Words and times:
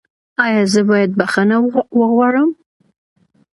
ایا 0.43 0.63
زه 0.73 0.81
باید 0.89 1.11
بخښنه 1.19 1.57
وغواړم؟ 1.99 2.49